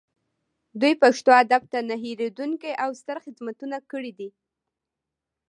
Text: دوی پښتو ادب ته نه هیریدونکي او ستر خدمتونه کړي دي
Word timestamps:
دوی 0.81 0.93
پښتو 1.01 1.29
ادب 1.41 1.61
ته 1.71 1.79
نه 1.89 1.95
هیریدونکي 2.03 2.71
او 2.83 2.89
ستر 3.01 3.17
خدمتونه 3.25 3.77
کړي 3.91 4.11
دي 4.19 4.29